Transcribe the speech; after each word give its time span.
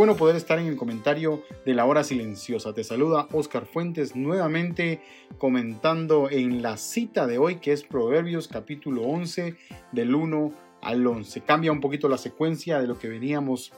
Bueno 0.00 0.16
poder 0.16 0.34
estar 0.36 0.58
en 0.58 0.64
el 0.64 0.78
comentario 0.78 1.42
de 1.66 1.74
la 1.74 1.84
hora 1.84 2.02
silenciosa. 2.04 2.72
Te 2.72 2.84
saluda 2.84 3.28
Oscar 3.32 3.66
Fuentes 3.66 4.16
nuevamente 4.16 5.02
comentando 5.36 6.30
en 6.30 6.62
la 6.62 6.78
cita 6.78 7.26
de 7.26 7.36
hoy 7.36 7.56
que 7.56 7.72
es 7.72 7.82
Proverbios 7.82 8.48
capítulo 8.48 9.02
11 9.02 9.56
del 9.92 10.14
1 10.14 10.54
al 10.80 11.06
11. 11.06 11.42
Cambia 11.42 11.70
un 11.70 11.82
poquito 11.82 12.08
la 12.08 12.16
secuencia 12.16 12.80
de 12.80 12.86
lo 12.86 12.98
que 12.98 13.10
veníamos 13.10 13.74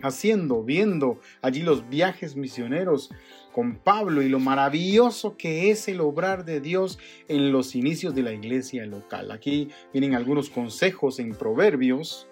haciendo, 0.00 0.62
viendo 0.64 1.20
allí 1.42 1.60
los 1.60 1.86
viajes 1.90 2.36
misioneros 2.36 3.10
con 3.52 3.76
Pablo 3.76 4.22
y 4.22 4.30
lo 4.30 4.38
maravilloso 4.38 5.36
que 5.36 5.70
es 5.70 5.88
el 5.88 6.00
obrar 6.00 6.46
de 6.46 6.62
Dios 6.62 6.98
en 7.28 7.52
los 7.52 7.74
inicios 7.74 8.14
de 8.14 8.22
la 8.22 8.32
iglesia 8.32 8.86
local. 8.86 9.30
Aquí 9.30 9.68
vienen 9.92 10.14
algunos 10.14 10.48
consejos 10.48 11.18
en 11.18 11.34
Proverbios 11.34 12.30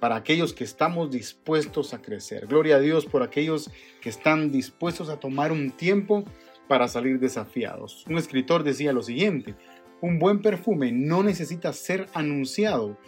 para 0.00 0.16
aquellos 0.16 0.52
que 0.52 0.64
estamos 0.64 1.10
dispuestos 1.10 1.94
a 1.94 2.02
crecer. 2.02 2.46
Gloria 2.46 2.76
a 2.76 2.80
Dios 2.80 3.06
por 3.06 3.22
aquellos 3.22 3.70
que 4.00 4.08
están 4.08 4.50
dispuestos 4.50 5.08
a 5.08 5.18
tomar 5.18 5.52
un 5.52 5.70
tiempo 5.70 6.24
para 6.68 6.88
salir 6.88 7.18
desafiados. 7.20 8.04
Un 8.08 8.18
escritor 8.18 8.64
decía 8.64 8.92
lo 8.92 9.02
siguiente, 9.02 9.54
un 10.00 10.18
buen 10.18 10.42
perfume 10.42 10.92
no 10.92 11.22
necesita 11.22 11.72
ser 11.72 12.08
anunciado, 12.12 12.98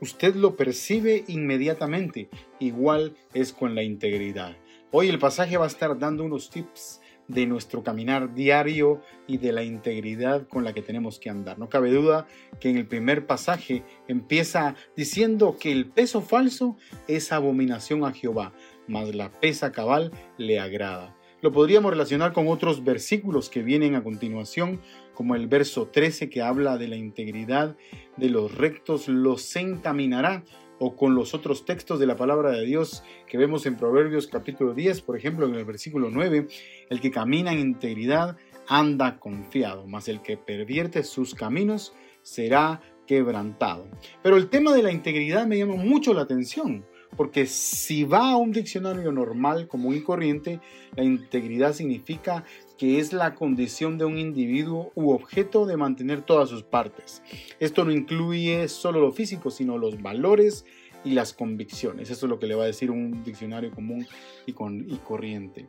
usted 0.00 0.34
lo 0.34 0.56
percibe 0.56 1.24
inmediatamente, 1.28 2.28
igual 2.58 3.14
es 3.34 3.52
con 3.52 3.74
la 3.74 3.82
integridad. 3.82 4.56
Hoy 4.90 5.08
el 5.08 5.18
pasaje 5.18 5.56
va 5.56 5.64
a 5.64 5.68
estar 5.68 5.98
dando 5.98 6.24
unos 6.24 6.50
tips 6.50 7.01
de 7.28 7.46
nuestro 7.46 7.82
caminar 7.82 8.34
diario 8.34 9.00
y 9.26 9.38
de 9.38 9.52
la 9.52 9.62
integridad 9.62 10.46
con 10.48 10.64
la 10.64 10.72
que 10.72 10.82
tenemos 10.82 11.18
que 11.18 11.30
andar. 11.30 11.58
No 11.58 11.68
cabe 11.68 11.90
duda 11.90 12.26
que 12.60 12.70
en 12.70 12.76
el 12.76 12.86
primer 12.86 13.26
pasaje 13.26 13.84
empieza 14.08 14.74
diciendo 14.96 15.56
que 15.58 15.72
el 15.72 15.86
peso 15.86 16.20
falso 16.20 16.76
es 17.08 17.32
abominación 17.32 18.04
a 18.04 18.12
Jehová, 18.12 18.52
mas 18.86 19.14
la 19.14 19.30
pesa 19.30 19.72
cabal 19.72 20.12
le 20.38 20.60
agrada. 20.60 21.16
Lo 21.42 21.50
podríamos 21.50 21.90
relacionar 21.90 22.32
con 22.32 22.46
otros 22.46 22.84
versículos 22.84 23.50
que 23.50 23.62
vienen 23.62 23.96
a 23.96 24.04
continuación, 24.04 24.80
como 25.12 25.34
el 25.34 25.48
verso 25.48 25.88
13 25.88 26.30
que 26.30 26.40
habla 26.40 26.78
de 26.78 26.86
la 26.86 26.96
integridad 26.96 27.76
de 28.16 28.28
los 28.28 28.54
rectos, 28.54 29.08
los 29.08 29.56
encaminará 29.56 30.44
o 30.84 30.96
con 30.96 31.14
los 31.14 31.32
otros 31.32 31.64
textos 31.64 32.00
de 32.00 32.06
la 32.06 32.16
palabra 32.16 32.50
de 32.50 32.66
Dios 32.66 33.04
que 33.28 33.38
vemos 33.38 33.66
en 33.66 33.76
Proverbios 33.76 34.26
capítulo 34.26 34.74
10, 34.74 35.02
por 35.02 35.16
ejemplo, 35.16 35.46
en 35.46 35.54
el 35.54 35.64
versículo 35.64 36.10
9, 36.10 36.48
el 36.90 37.00
que 37.00 37.12
camina 37.12 37.52
en 37.52 37.60
integridad 37.60 38.36
anda 38.66 39.20
confiado, 39.20 39.86
mas 39.86 40.08
el 40.08 40.22
que 40.22 40.36
pervierte 40.36 41.04
sus 41.04 41.36
caminos 41.36 41.94
será 42.22 42.80
quebrantado. 43.06 43.86
Pero 44.24 44.36
el 44.36 44.48
tema 44.48 44.72
de 44.72 44.82
la 44.82 44.90
integridad 44.90 45.46
me 45.46 45.56
llama 45.56 45.76
mucho 45.76 46.14
la 46.14 46.22
atención, 46.22 46.84
porque 47.16 47.46
si 47.46 48.04
va 48.04 48.32
a 48.32 48.36
un 48.36 48.52
diccionario 48.52 49.12
normal, 49.12 49.68
común 49.68 49.94
y 49.96 50.00
corriente, 50.00 50.60
la 50.96 51.04
integridad 51.04 51.72
significa 51.72 52.44
que 52.78 52.98
es 52.98 53.12
la 53.12 53.34
condición 53.34 53.98
de 53.98 54.04
un 54.04 54.18
individuo 54.18 54.92
u 54.94 55.12
objeto 55.12 55.66
de 55.66 55.76
mantener 55.76 56.22
todas 56.22 56.48
sus 56.48 56.62
partes. 56.62 57.22
Esto 57.60 57.84
no 57.84 57.92
incluye 57.92 58.68
solo 58.68 59.00
lo 59.00 59.12
físico, 59.12 59.50
sino 59.50 59.78
los 59.78 60.00
valores 60.02 60.64
y 61.04 61.12
las 61.12 61.32
convicciones. 61.32 62.10
Eso 62.10 62.26
es 62.26 62.30
lo 62.30 62.38
que 62.38 62.46
le 62.46 62.54
va 62.54 62.64
a 62.64 62.66
decir 62.66 62.90
un 62.90 63.22
diccionario 63.24 63.70
común 63.72 64.06
y, 64.46 64.52
corriente. 64.52 65.68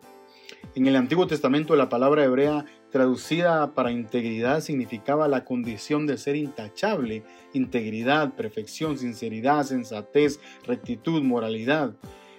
En 0.75 0.87
el 0.87 0.95
Antiguo 0.95 1.27
Testamento 1.27 1.75
la 1.75 1.89
palabra 1.89 2.23
hebrea 2.23 2.65
traducida 2.93 3.73
para 3.73 3.91
integridad 3.91 4.61
significaba 4.61 5.27
la 5.27 5.43
condición 5.45 6.05
de 6.05 6.19
ser 6.19 6.35
intachable, 6.35 7.23
integridad, 7.51 8.35
perfección, 8.35 8.99
sinceridad, 8.99 9.63
sensatez, 9.63 10.39
rectitud, 10.67 11.23
moralidad. 11.23 11.95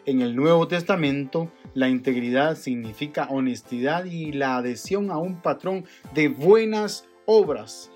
En 0.07 0.23
el 0.23 0.37
Nuevo 0.37 0.69
Testamento, 0.69 1.51
la 1.75 1.89
integridad 1.89 2.57
significa 2.57 3.27
honestidad 3.31 4.05
y 4.05 4.31
la 4.31 4.57
adhesión 4.57 5.11
a 5.11 5.19
un 5.19 5.43
patrón 5.43 5.87
de 6.15 6.29
buenas 6.29 7.05
obras. 7.27 7.91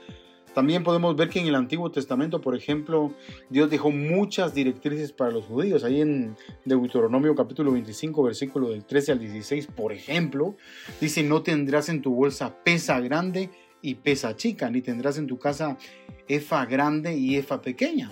También 0.59 0.83
podemos 0.83 1.15
ver 1.15 1.29
que 1.29 1.39
en 1.39 1.47
el 1.47 1.55
Antiguo 1.55 1.93
Testamento, 1.93 2.41
por 2.41 2.57
ejemplo, 2.57 3.13
Dios 3.49 3.71
dejó 3.71 3.93
muchas 3.93 4.55
directrices 4.55 5.13
para 5.13 5.31
los 5.31 5.45
judíos. 5.45 5.85
Ahí 5.85 6.01
en 6.01 6.35
Deuteronomio 6.65 7.37
capítulo 7.37 7.71
25, 7.71 8.25
versículo 8.25 8.71
del 8.71 8.85
13 8.85 9.13
al 9.13 9.21
16, 9.21 9.69
por 9.69 9.93
ejemplo, 9.93 10.57
dice, 11.01 11.23
no 11.23 11.43
tendrás 11.45 11.89
en 11.89 12.03
tu 12.03 12.13
bolsa 12.13 12.57
pesa 12.65 12.99
grande 12.99 13.51
y 13.83 13.95
pesa 13.95 14.35
chica, 14.35 14.69
ni 14.69 14.83
tendrás 14.83 15.17
en 15.19 15.29
tu 15.29 15.39
casa 15.39 15.79
efa 16.27 16.67
grande 16.67 17.17
y 17.17 17.37
efa 17.37 17.63
pequeña 17.63 18.11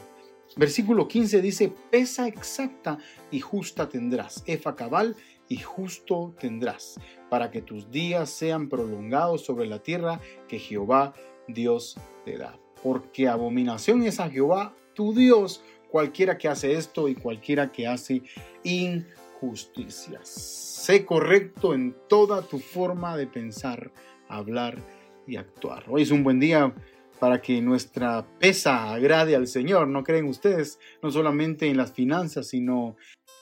Versículo 0.55 1.09
15 1.09 1.43
dice, 1.43 1.73
pesa 1.91 2.29
exacta 2.29 2.99
y 3.31 3.41
justa 3.41 3.89
tendrás, 3.89 4.43
efa 4.47 4.77
cabal 4.77 5.17
y 5.49 5.59
justo 5.59 6.35
tendrás, 6.39 6.99
para 7.29 7.51
que 7.51 7.61
tus 7.61 7.91
días 7.91 8.31
sean 8.31 8.69
prolongados 8.69 9.45
sobre 9.45 9.67
la 9.67 9.83
tierra 9.83 10.21
que 10.49 10.59
Jehová 10.59 11.13
Dios 11.49 11.97
te 12.25 12.39
da. 12.39 12.59
Porque 12.83 13.29
abominación 13.29 14.03
es 14.03 14.21
a 14.21 14.31
Jehová 14.31 14.75
tu 14.95 15.15
Dios, 15.15 15.63
cualquiera 15.91 16.39
que 16.39 16.49
hace 16.49 16.75
esto 16.75 17.09
y 17.09 17.15
cualquiera 17.15 17.71
que 17.71 17.87
hace 17.87 18.23
injusticias. 18.65 20.29
Sé 20.29 21.05
correcto 21.05 21.75
en 21.75 21.95
toda 22.09 22.43
tu 22.43 22.59
forma 22.59 23.17
de 23.17 23.27
pensar, 23.27 23.91
hablar 24.29 24.79
y 25.27 25.37
actuar. 25.37 25.85
Hoy 25.89 26.03
es 26.03 26.11
un 26.11 26.25
buen 26.25 26.41
día 26.41 26.75
para 27.19 27.41
que 27.41 27.61
nuestra 27.61 28.27
pesa 28.39 28.93
agrade 28.93 29.37
al 29.37 29.47
Señor, 29.47 29.89
¿no 29.89 30.05
creen 30.05 30.27
ustedes? 30.27 30.79
No 31.03 31.11
solamente 31.11 31.69
en 31.69 31.77
las 31.77 31.93
finanzas, 31.93 32.49
sino 32.49 32.97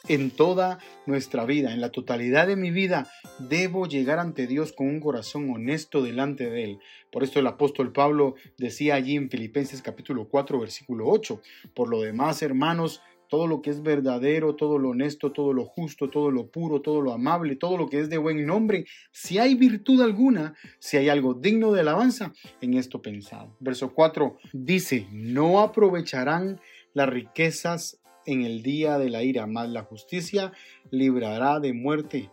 en 0.09 0.31
toda 0.31 0.79
nuestra 1.07 1.45
vida, 1.45 1.73
en 1.73 1.81
la 1.81 1.91
totalidad 1.91 2.47
de 2.47 2.57
mi 2.57 2.71
vida, 2.71 3.09
debo 3.39 3.87
llegar 3.87 4.19
ante 4.19 4.47
Dios 4.47 4.73
con 4.73 4.89
un 4.89 5.01
corazón 5.01 5.51
honesto 5.51 6.03
delante 6.03 6.51
de 6.51 6.65
Él. 6.65 6.79
Por 7.11 7.23
esto 7.23 7.41
el 7.41 7.47
apóstol 7.47 7.93
Pablo 7.93 8.35
decía 8.59 8.95
allí 8.95 9.17
en 9.17 9.31
Filipenses 9.31 9.83
capítulo 9.83 10.29
4, 10.29 10.59
versículo 10.61 11.07
8, 11.09 11.41
por 11.75 11.89
lo 11.89 12.01
demás, 12.01 12.43
hermanos, 12.43 13.03
todo 13.29 13.47
lo 13.47 13.63
que 13.63 13.71
es 13.71 13.83
verdadero, 13.83 14.55
todo 14.55 14.79
lo 14.79 14.91
honesto, 14.91 15.33
todo 15.33 15.53
lo 15.53 15.65
justo, 15.65 16.11
todo 16.11 16.31
lo 16.31 16.49
puro, 16.49 16.83
todo 16.83 17.01
lo 17.01 17.13
amable, 17.13 17.57
todo 17.57 17.77
lo 17.77 17.89
que 17.89 18.01
es 18.01 18.11
de 18.11 18.19
buen 18.19 18.45
nombre, 18.47 18.85
si 19.11 19.39
hay 19.39 19.55
virtud 19.55 20.03
alguna, 20.03 20.55
si 20.79 20.99
hay 20.99 21.09
algo 21.09 21.35
digno 21.35 21.73
de 21.73 21.81
alabanza, 21.81 22.33
en 22.61 22.75
esto 22.75 23.03
pensado. 23.03 23.57
Verso 23.61 23.93
4 23.93 24.37
dice, 24.53 25.09
no 25.11 25.61
aprovecharán 25.61 26.61
las 26.93 27.09
riquezas 27.09 28.01
en 28.27 28.43
el 28.43 28.63
día 28.63 28.99
de 28.99 29.11
la 29.11 29.23
ira, 29.23 29.47
mas 29.47 29.69
la 29.69 29.83
justicia 29.83 30.53
librará 30.91 31.61
de 31.61 31.73
muerte. 31.73 32.31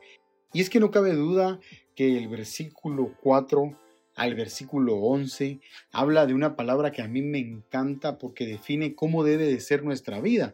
Y 0.53 0.62
es 0.62 0.69
que 0.69 0.79
no 0.79 0.91
cabe 0.91 1.13
duda 1.13 1.59
que 1.96 2.18
el 2.18 2.28
versículo 2.28 3.16
4 3.22 3.78
al 4.16 4.35
versículo 4.35 4.96
11 4.96 5.61
habla 5.91 6.26
de 6.26 6.34
una 6.34 6.55
palabra 6.55 6.91
que 6.91 7.02
a 7.02 7.08
mí 7.08 7.22
me 7.22 7.40
encanta 7.40 8.17
porque 8.17 8.46
define 8.46 8.93
cómo 8.93 9.23
debe 9.23 9.46
de 9.46 9.59
ser 9.59 9.84
nuestra 9.84 10.20
vida. 10.20 10.53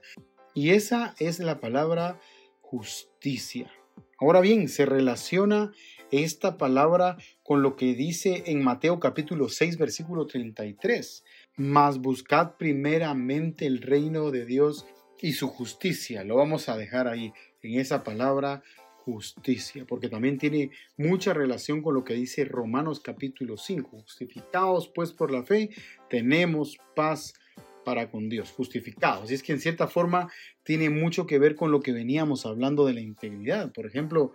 Y 0.53 0.71
esa 0.71 1.15
es 1.19 1.39
la 1.39 1.59
palabra 1.59 2.19
justicia. 2.61 3.71
Ahora 4.19 4.41
bien, 4.41 4.69
se 4.69 4.85
relaciona 4.85 5.71
esta 6.11 6.57
palabra 6.57 7.17
con 7.43 7.61
lo 7.61 7.75
que 7.75 7.93
dice 7.93 8.43
en 8.47 8.63
Mateo 8.63 8.99
capítulo 8.99 9.49
6 9.49 9.77
versículo 9.77 10.25
33. 10.25 11.23
Mas 11.57 11.99
buscad 11.99 12.55
primeramente 12.57 13.65
el 13.65 13.81
reino 13.81 14.31
de 14.31 14.45
Dios 14.45 14.85
y 15.21 15.33
su 15.33 15.47
justicia. 15.47 16.23
Lo 16.23 16.35
vamos 16.35 16.69
a 16.69 16.77
dejar 16.77 17.07
ahí 17.07 17.33
en 17.61 17.79
esa 17.79 18.03
palabra 18.03 18.63
justicia, 19.03 19.85
porque 19.87 20.09
también 20.09 20.37
tiene 20.37 20.71
mucha 20.97 21.33
relación 21.33 21.81
con 21.81 21.93
lo 21.93 22.03
que 22.03 22.13
dice 22.13 22.43
Romanos 22.43 22.99
capítulo 22.99 23.55
5. 23.55 23.89
Justificados 23.89 24.91
pues 24.93 25.13
por 25.13 25.31
la 25.31 25.43
fe, 25.43 25.69
tenemos 26.09 26.77
paz 26.95 27.33
para 27.85 28.11
con 28.11 28.27
Dios, 28.27 28.51
justificados. 28.51 29.31
Y 29.31 29.33
es 29.33 29.43
que 29.43 29.53
en 29.53 29.61
cierta 29.61 29.87
forma 29.87 30.29
tiene 30.63 30.89
mucho 30.89 31.25
que 31.25 31.39
ver 31.39 31.55
con 31.55 31.71
lo 31.71 31.79
que 31.79 31.93
veníamos 31.93 32.45
hablando 32.45 32.85
de 32.85 32.93
la 32.93 32.99
integridad. 32.99 33.71
Por 33.71 33.85
ejemplo, 33.85 34.33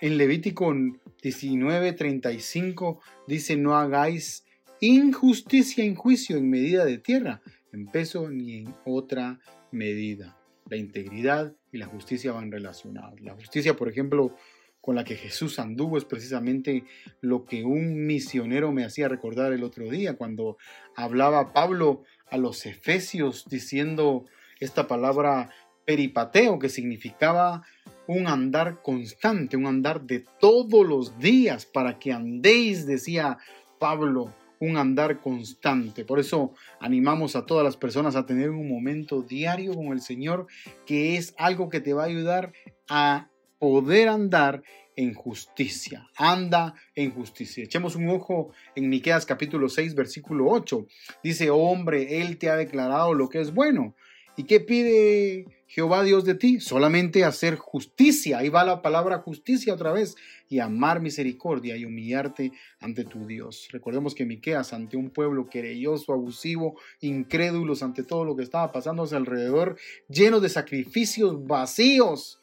en 0.00 0.16
Levítico 0.16 0.72
19:35 0.72 3.00
dice, 3.26 3.56
no 3.56 3.76
hagáis 3.76 4.46
injusticia 4.80 5.84
en 5.84 5.94
juicio 5.94 6.38
en 6.38 6.48
medida 6.48 6.86
de 6.86 6.96
tierra, 6.96 7.42
en 7.72 7.86
peso 7.86 8.30
ni 8.30 8.60
en 8.60 8.74
otra 8.86 9.40
medida. 9.76 10.36
La 10.68 10.76
integridad 10.76 11.54
y 11.70 11.78
la 11.78 11.86
justicia 11.86 12.32
van 12.32 12.50
relacionadas. 12.50 13.20
La 13.20 13.34
justicia, 13.34 13.76
por 13.76 13.88
ejemplo, 13.88 14.34
con 14.80 14.94
la 14.94 15.04
que 15.04 15.16
Jesús 15.16 15.58
anduvo 15.58 15.98
es 15.98 16.04
precisamente 16.04 16.84
lo 17.20 17.44
que 17.44 17.64
un 17.64 18.06
misionero 18.06 18.72
me 18.72 18.84
hacía 18.84 19.08
recordar 19.08 19.52
el 19.52 19.64
otro 19.64 19.90
día 19.90 20.16
cuando 20.16 20.58
hablaba 20.94 21.52
Pablo 21.52 22.04
a 22.30 22.36
los 22.36 22.66
efesios 22.66 23.46
diciendo 23.48 24.26
esta 24.60 24.86
palabra 24.86 25.50
peripateo 25.84 26.58
que 26.58 26.68
significaba 26.68 27.64
un 28.06 28.28
andar 28.28 28.82
constante, 28.82 29.56
un 29.56 29.66
andar 29.66 30.02
de 30.02 30.24
todos 30.38 30.86
los 30.86 31.18
días 31.18 31.66
para 31.66 31.98
que 31.98 32.12
andéis, 32.12 32.86
decía 32.86 33.38
Pablo, 33.80 34.34
un 34.60 34.76
andar 34.76 35.20
constante. 35.20 36.04
Por 36.04 36.18
eso 36.18 36.54
animamos 36.80 37.36
a 37.36 37.46
todas 37.46 37.64
las 37.64 37.76
personas 37.76 38.16
a 38.16 38.26
tener 38.26 38.50
un 38.50 38.68
momento 38.68 39.22
diario 39.22 39.74
con 39.74 39.88
el 39.88 40.00
Señor, 40.00 40.46
que 40.86 41.16
es 41.16 41.34
algo 41.38 41.68
que 41.68 41.80
te 41.80 41.92
va 41.92 42.04
a 42.04 42.06
ayudar 42.06 42.52
a 42.88 43.28
poder 43.58 44.08
andar 44.08 44.62
en 44.96 45.14
justicia. 45.14 46.08
Anda 46.16 46.74
en 46.94 47.10
justicia. 47.12 47.64
Echemos 47.64 47.96
un 47.96 48.08
ojo 48.08 48.52
en 48.74 48.88
Miqueas 48.88 49.26
capítulo 49.26 49.68
6, 49.68 49.94
versículo 49.94 50.48
8. 50.48 50.86
Dice, 51.22 51.50
hombre, 51.50 52.20
Él 52.20 52.38
te 52.38 52.48
ha 52.48 52.56
declarado 52.56 53.14
lo 53.14 53.28
que 53.28 53.40
es 53.40 53.52
bueno. 53.52 53.94
¿Y 54.36 54.44
qué 54.44 54.60
pide 54.60 55.46
Jehová 55.66 56.04
Dios 56.04 56.24
de 56.24 56.34
ti? 56.34 56.60
Solamente 56.60 57.24
hacer 57.24 57.56
justicia. 57.56 58.38
Ahí 58.38 58.48
va 58.48 58.64
la 58.64 58.82
palabra 58.82 59.18
justicia 59.18 59.74
otra 59.74 59.92
vez. 59.92 60.16
Y 60.48 60.60
amar 60.60 61.00
misericordia 61.00 61.76
y 61.76 61.84
humillarte 61.84 62.52
ante 62.80 63.04
tu 63.04 63.26
Dios. 63.26 63.68
Recordemos 63.72 64.14
que 64.14 64.26
Miqueas, 64.26 64.72
ante 64.72 64.96
un 64.96 65.10
pueblo 65.10 65.48
querelloso, 65.48 66.12
abusivo, 66.12 66.78
incrédulos 67.00 67.82
ante 67.82 68.02
todo 68.02 68.24
lo 68.24 68.36
que 68.36 68.42
estaba 68.42 68.70
pasando 68.70 69.02
a 69.02 69.06
su 69.06 69.16
alrededor, 69.16 69.76
lleno 70.08 70.40
de 70.40 70.48
sacrificios 70.48 71.46
vacíos, 71.46 72.40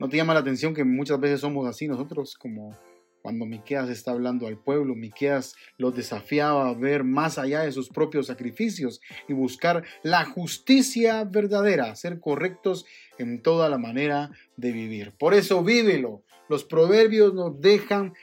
¿No 0.00 0.08
te 0.08 0.16
llama 0.16 0.32
la 0.32 0.40
atención 0.40 0.72
que 0.72 0.82
muchas 0.82 1.20
veces 1.20 1.40
somos 1.40 1.66
así 1.66 1.86
nosotros 1.86 2.34
como 2.34 2.74
cuando 3.22 3.46
Miqueas 3.46 3.88
está 3.88 4.12
hablando 4.12 4.46
al 4.46 4.58
pueblo, 4.58 4.94
Miqueas 4.94 5.54
los 5.76 5.94
desafiaba 5.94 6.68
a 6.68 6.74
ver 6.74 7.04
más 7.04 7.38
allá 7.38 7.62
de 7.62 7.72
sus 7.72 7.88
propios 7.88 8.26
sacrificios 8.26 9.00
y 9.28 9.32
buscar 9.32 9.84
la 10.02 10.24
justicia 10.24 11.24
verdadera, 11.24 11.94
ser 11.96 12.20
correctos 12.20 12.86
en 13.18 13.42
toda 13.42 13.68
la 13.68 13.78
manera 13.78 14.30
de 14.56 14.72
vivir. 14.72 15.12
Por 15.18 15.34
eso 15.34 15.62
vívelo. 15.62 16.22
Los 16.48 16.64
proverbios 16.64 17.32
nos 17.32 17.60
dejan 17.60 18.14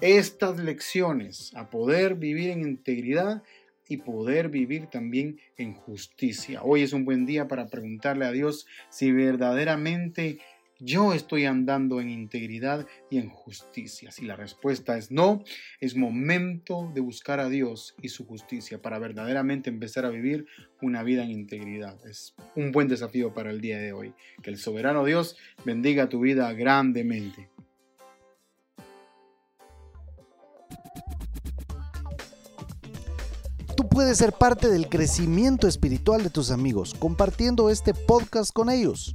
estas 0.00 0.58
lecciones 0.58 1.52
a 1.54 1.70
poder 1.70 2.14
vivir 2.14 2.50
en 2.50 2.62
integridad 2.62 3.42
y 3.88 3.98
poder 3.98 4.48
vivir 4.48 4.86
también 4.86 5.40
en 5.56 5.74
justicia. 5.74 6.62
Hoy 6.62 6.82
es 6.82 6.92
un 6.92 7.04
buen 7.04 7.24
día 7.24 7.48
para 7.48 7.68
preguntarle 7.68 8.26
a 8.26 8.32
Dios 8.32 8.66
si 8.90 9.12
verdaderamente 9.12 10.38
yo 10.80 11.12
estoy 11.12 11.44
andando 11.44 12.00
en 12.00 12.08
integridad 12.08 12.86
y 13.10 13.18
en 13.18 13.28
justicia. 13.28 14.12
Si 14.12 14.24
la 14.24 14.36
respuesta 14.36 14.96
es 14.96 15.10
no, 15.10 15.42
es 15.80 15.96
momento 15.96 16.90
de 16.94 17.00
buscar 17.00 17.40
a 17.40 17.48
Dios 17.48 17.96
y 18.00 18.10
su 18.10 18.26
justicia 18.26 18.80
para 18.80 18.98
verdaderamente 18.98 19.70
empezar 19.70 20.04
a 20.04 20.10
vivir 20.10 20.46
una 20.80 21.02
vida 21.02 21.24
en 21.24 21.30
integridad. 21.30 21.98
Es 22.06 22.34
un 22.54 22.70
buen 22.70 22.86
desafío 22.88 23.34
para 23.34 23.50
el 23.50 23.60
día 23.60 23.78
de 23.78 23.92
hoy. 23.92 24.14
Que 24.42 24.50
el 24.50 24.58
soberano 24.58 25.04
Dios 25.04 25.36
bendiga 25.64 26.08
tu 26.08 26.20
vida 26.20 26.52
grandemente. 26.52 27.50
Tú 33.76 33.88
puedes 33.88 34.18
ser 34.18 34.32
parte 34.32 34.68
del 34.68 34.88
crecimiento 34.88 35.66
espiritual 35.66 36.22
de 36.22 36.30
tus 36.30 36.52
amigos 36.52 36.94
compartiendo 36.94 37.68
este 37.70 37.94
podcast 37.94 38.52
con 38.52 38.70
ellos. 38.70 39.14